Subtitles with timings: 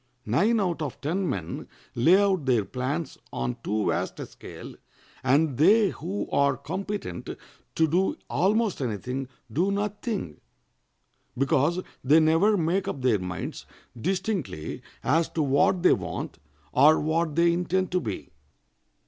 [0.25, 4.73] Nine out of ten men lay out their plans on too vast a scale,
[5.23, 7.29] and they who are competent
[7.75, 10.41] to do almost any thing do nothing,
[11.37, 16.39] because they never make up their minds distinctly as to what they want
[16.71, 18.31] or what they intend to be.